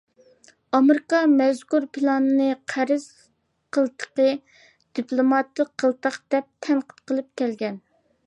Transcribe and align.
ئامېرىكا 0.75 1.17
مەزكۇر 1.33 1.83
پىلاننى 1.97 2.47
«قەرز 2.73 3.05
قىلتىقى»،«دىپلوماتىك 3.77 5.71
قىلتاق»دەپ 5.83 6.49
تەنقىد 6.69 7.05
قىلىپ 7.13 7.29
كەلگەن. 7.43 7.79